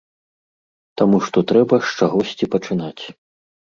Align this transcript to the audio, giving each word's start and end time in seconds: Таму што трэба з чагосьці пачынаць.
Таму 1.03 1.21
што 1.27 1.45
трэба 1.53 1.75
з 1.87 1.95
чагосьці 2.01 2.53
пачынаць. 2.59 3.03